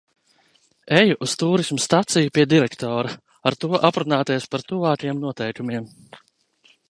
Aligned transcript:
Eju 0.99 1.17
uz 1.27 1.35
tūrisma 1.41 1.83
staciju 1.83 2.31
pie 2.37 2.45
direktora– 2.55 3.13
ar 3.51 3.59
to 3.65 3.69
aprunāties 3.91 4.49
par 4.55 4.63
tuvākiem 4.71 5.23
noteikumiem. 5.27 5.89